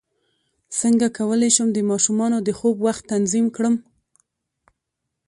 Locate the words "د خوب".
2.47-2.75